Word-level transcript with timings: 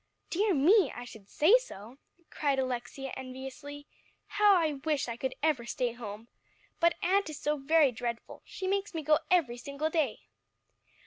"Dear 0.31 0.55
me! 0.55 0.91
I 0.91 1.05
should 1.05 1.29
say 1.29 1.59
so," 1.59 1.99
cried 2.31 2.57
Alexia 2.57 3.13
enviously. 3.15 3.85
"How 4.25 4.55
I 4.55 4.73
wish 4.83 5.07
I 5.07 5.15
could 5.15 5.35
ever 5.43 5.63
stay 5.67 5.91
home! 5.93 6.27
But 6.79 6.95
aunt 7.03 7.29
is 7.29 7.39
so 7.39 7.57
very 7.57 7.91
dreadful, 7.91 8.41
she 8.43 8.65
makes 8.65 8.95
me 8.95 9.03
go 9.03 9.19
every 9.29 9.57
single 9.57 9.91
day." 9.91 10.21